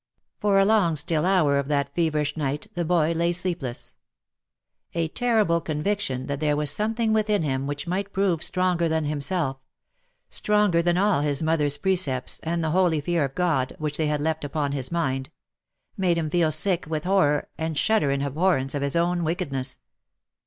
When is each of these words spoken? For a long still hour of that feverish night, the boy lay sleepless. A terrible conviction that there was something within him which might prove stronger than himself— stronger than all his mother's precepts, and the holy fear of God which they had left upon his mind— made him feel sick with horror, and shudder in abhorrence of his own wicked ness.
For 0.39 0.57
a 0.57 0.65
long 0.65 0.95
still 0.95 1.27
hour 1.27 1.59
of 1.59 1.67
that 1.67 1.93
feverish 1.93 2.35
night, 2.35 2.65
the 2.73 2.83
boy 2.83 3.11
lay 3.11 3.31
sleepless. 3.31 3.93
A 4.95 5.09
terrible 5.09 5.61
conviction 5.61 6.25
that 6.25 6.39
there 6.39 6.57
was 6.57 6.71
something 6.71 7.13
within 7.13 7.43
him 7.43 7.67
which 7.67 7.85
might 7.85 8.11
prove 8.11 8.41
stronger 8.41 8.89
than 8.89 9.05
himself— 9.05 9.57
stronger 10.31 10.81
than 10.81 10.97
all 10.97 11.21
his 11.21 11.43
mother's 11.43 11.77
precepts, 11.77 12.39
and 12.39 12.63
the 12.63 12.71
holy 12.71 12.99
fear 12.99 13.23
of 13.25 13.35
God 13.35 13.75
which 13.77 13.97
they 13.97 14.07
had 14.07 14.21
left 14.21 14.43
upon 14.43 14.71
his 14.71 14.91
mind— 14.91 15.29
made 15.97 16.17
him 16.17 16.31
feel 16.31 16.49
sick 16.49 16.87
with 16.87 17.03
horror, 17.03 17.49
and 17.59 17.77
shudder 17.77 18.09
in 18.09 18.23
abhorrence 18.23 18.73
of 18.73 18.81
his 18.81 18.95
own 18.95 19.23
wicked 19.23 19.51
ness. 19.51 19.77